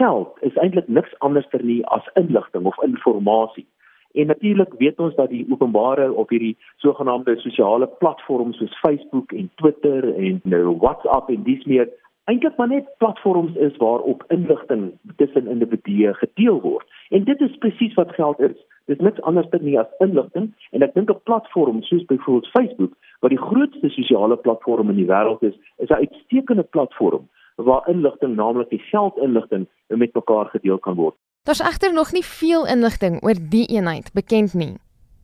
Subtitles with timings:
[0.00, 3.68] geld is eintlik niks anders ter nie as inligting of inligting.
[4.12, 9.50] En natuurlik weet ons dat die openbare of hierdie sogenaamde sosiale platforms soos Facebook en
[9.54, 11.90] Twitter en nou WhatsApp en dis meer
[12.30, 16.86] eintlik maar net platforms is waarop inligting tussen individue gedeel word.
[17.08, 18.56] En dit is presies wat geld is.
[18.90, 23.30] Dit niks anders nie as inligting en ek dink 'n platform soos byvoorbeeld Facebook wat
[23.30, 27.28] die grootste sosiale platform in die wêreld is, is 'n uitstekende platform
[27.64, 31.16] waar inligting, naamlik die geldinligting, met mekaar gedeel kan word.
[31.42, 34.74] Daar's egter nog nie veel inligting oor die eenheid bekend nie.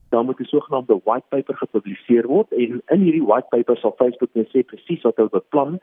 [0.09, 4.31] Daar moet 'n sogenaamde white paper gepubliseer word en in hierdie white paper sal Facebook
[4.33, 5.81] net sê presies wat hulle beplan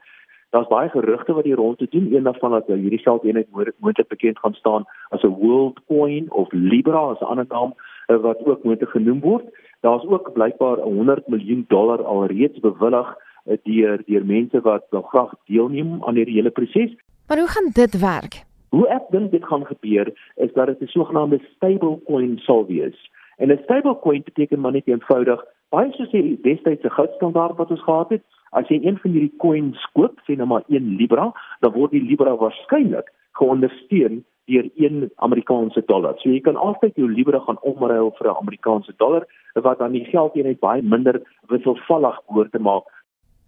[0.54, 2.14] Daar's baie gerugte wat hier rond te doen.
[2.14, 7.00] Een daarvan dat hierdie geldeenheid moontlik bekend gaan staan as 'n world coin of Libra
[7.00, 7.74] as 'n ander naam
[8.06, 9.46] eh, wat ook moontlik genoem word.
[9.80, 16.04] Daar's ook blykbaar 100 miljoen dollar alreeds bewillig deur deur mense wat wel graag deelneem
[16.04, 16.96] aan hierdie hele proses.
[17.28, 18.44] Maar hoe gaan dit werk?
[18.70, 22.98] Hoe ek dink dit gaan gebeur is dat dit 'n sogenaamde stablecoin sal wees.
[23.38, 28.10] En 'n stablecoin beteken maar net eenvoudig baie soos die destydse goudstandaard wat ons gehad
[28.10, 31.32] het, as jy een van hierdie coins koop, sê nou maar 1 Libra,
[31.66, 33.10] dan word die Libra waarskynlik
[33.40, 36.18] geondersteun deur 1 Amerikaanse dollar.
[36.20, 40.06] So jy kan altyd jou Libra gaan omruil vir 'n Amerikaanse dollar wat dan die
[40.06, 42.84] geldeenheid baie minder wisselvallig behoort te maak.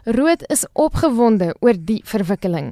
[0.06, 2.66] Rood is opgewonde oor die verwikkeling.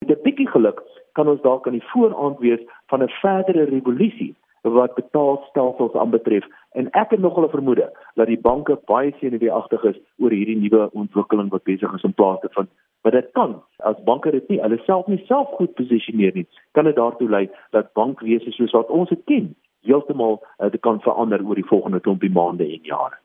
[0.00, 0.80] Met 'n bietjie geluk
[1.12, 6.90] kan ons dalk aan die vooraand wees van 'n verdere revolusie wat betaalstelsels aanbetref en
[6.90, 11.50] ek het nog 'n vermoede dat die banke baie senuweeagtig is oor hierdie nuwe ontwikkeling
[11.50, 12.68] wat besig is om plaas te vind.
[13.02, 16.84] Maar dit kan as banke dit nie hulle self nie self goed posisioneer nie, kan
[16.84, 21.44] dit daartoe lei dat bankwese soos wat ons dit ken, heeltemal uh, dit kan verander
[21.46, 23.21] oor die volgende klompie maande en jare.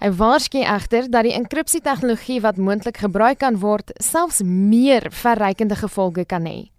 [0.00, 5.76] Hy waarsku egter dat die enkripsie tegnologie wat moontlik gebruik kan word, selfs meer verrykende
[5.76, 6.70] gevolge kan hê.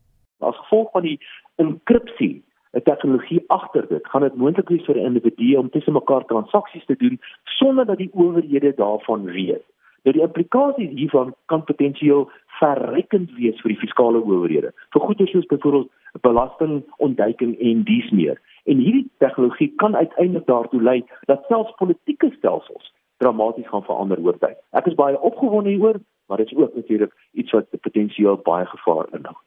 [0.42, 1.20] As gevolg van die
[1.62, 2.42] enkripsie
[2.74, 6.96] 'n tegnologie agter dit, gaan dit moontlik wees vir individue om tussen mekaar transaksies te
[6.96, 7.20] doen
[7.60, 9.66] sonder dat die owerhede daarvan weet.
[10.04, 14.74] Nou die implikasies hiervan kan potensieel verrykend wees vir die fiskale owerhede.
[14.94, 18.42] Vir goeie soos byvoorbeeld belastingontduiking en dies meer.
[18.66, 24.38] En hierdie tegnologie kan uiteindelik daartoe lei dat selfs politieke stelsels dramaties gaan verander oor
[24.42, 24.58] tyd.
[24.78, 29.10] Ek is baie opgewonde hieroor, maar dit is ook natuurlik iets wat potensieel baie gevaar
[29.18, 29.38] inhou.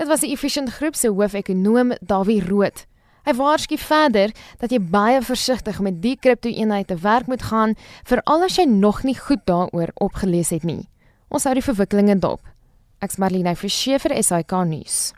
[0.00, 2.86] Dit was die Efficient Groep se hoofekonoom, Dawie Rood.
[3.28, 4.32] Hy waarsku verder
[4.62, 7.76] dat jy baie versigtig met die kripto-eenheid te werk moet gaan,
[8.08, 10.86] veral as jy nog nie goed daaroor opgelees het nie.
[11.28, 12.40] Ons hou die verwikkelinge dop.
[13.04, 15.10] Ek's Marlene Forsie vir SAK nuus.